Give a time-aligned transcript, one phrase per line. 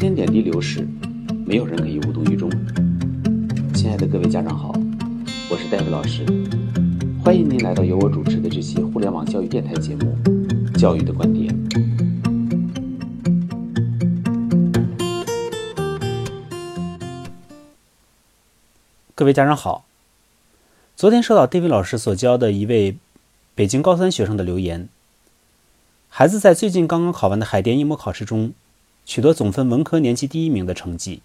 [0.00, 0.88] 间点滴流逝，
[1.44, 2.50] 没有人可以无动于衷。
[3.74, 4.72] 亲爱的各位家长好，
[5.50, 6.24] 我是戴维老师，
[7.22, 10.16] 欢迎您来到由我主持的这期互联网教育电台节目
[10.78, 11.54] 《教育的观点》。
[19.14, 19.84] 各位家长好，
[20.96, 22.96] 昨天收到 David 老师所教的一位
[23.54, 24.88] 北京高三学生的留言，
[26.08, 28.54] 孩子在最近刚刚考完的海淀一模考试中。
[29.04, 31.22] 取得总分文科年级第一名的成绩，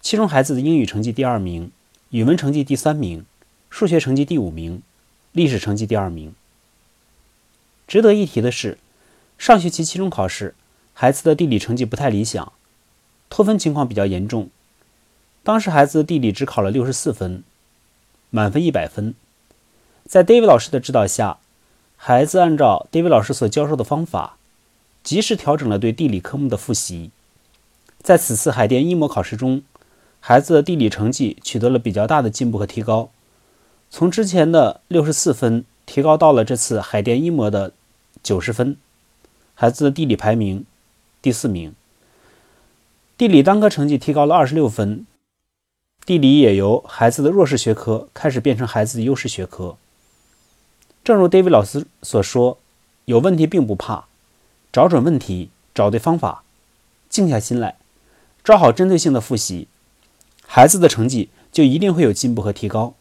[0.00, 1.70] 其中孩子的英语成绩第二名，
[2.10, 3.24] 语文成绩第三名，
[3.68, 4.82] 数学成绩第五名，
[5.32, 6.32] 历史成绩第二名。
[7.86, 8.78] 值得一提的是，
[9.36, 10.54] 上学期期中考试，
[10.94, 12.52] 孩子的地理成绩不太理想，
[13.28, 14.48] 脱分情况比较严重。
[15.42, 17.42] 当时孩子的地理只考了六十四分，
[18.30, 19.14] 满分一百分。
[20.06, 21.38] 在 David 老师的指导下，
[21.96, 24.37] 孩子按照 David 老师所教授的方法。
[25.08, 27.10] 及时调整了对地理科目的复习，
[28.02, 29.62] 在此次海淀一模考试中，
[30.20, 33.08] 孩子的地理成绩取得了比较大的进步和提高，
[33.88, 37.72] 从之前的六十四分提高到了这次海淀一模的
[38.22, 38.76] 九十分，
[39.54, 40.66] 孩子的地理排名
[41.22, 41.74] 第四名，
[43.16, 45.06] 地理单科成绩提高了二十六分，
[46.04, 49.78] 地理也由孩子的弱势学科开始变成孩子的优势学科。
[51.02, 52.58] 正如 David 老师所说，
[53.06, 54.04] 有问题并不怕。
[54.70, 56.42] 找准问题，找对方法，
[57.08, 57.76] 静下心来，
[58.44, 59.66] 抓好针对性的复习，
[60.46, 62.94] 孩子的成绩就一定会有进步和提高。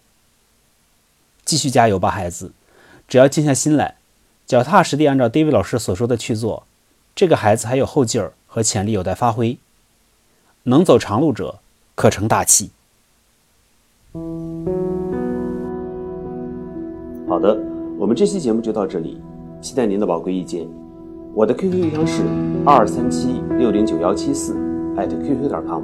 [1.44, 2.52] 继续加油吧，孩子！
[3.08, 3.96] 只要静下心来，
[4.46, 6.66] 脚踏实地按照 David 老师所说的去做，
[7.16, 9.58] 这个孩子还有后劲儿和潜力有待发挥。
[10.64, 11.60] 能走长路者，
[11.96, 12.72] 可成大器。
[17.30, 17.58] 好的，
[17.98, 19.22] 我们这期节目就到这里，
[19.62, 20.68] 期待您的宝贵意见。
[21.38, 22.24] 我的 QQ 邮箱是
[22.66, 24.56] 二三七六零九幺七四
[24.96, 25.84] @QQ 点 com，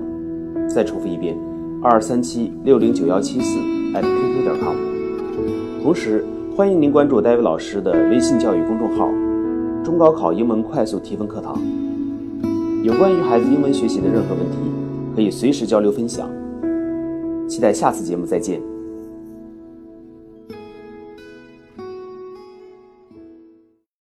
[0.68, 1.38] 再重复一遍，
[1.80, 3.60] 二三七六零九幺七四
[3.94, 4.76] @QQ 点 com。
[5.84, 6.26] 同时，
[6.58, 9.08] 欢迎您关注戴维老师的微信教育公众号
[9.86, 11.56] “中高考英文快速提分课堂”。
[12.82, 14.58] 有关于孩子英文学习的任何问题，
[15.16, 16.28] 可以随时交流分享。
[17.48, 18.73] 期待下次节目再见。